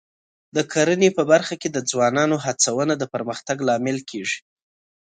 د 0.55 0.57
کرنې 0.71 1.09
په 1.17 1.23
برخه 1.31 1.55
کې 1.61 1.69
د 1.71 1.77
ځوانانو 1.89 2.35
هڅونه 2.45 2.93
د 2.97 3.03
پرمختګ 3.13 3.57
لامل 3.67 3.97
کېږي. 4.09 4.39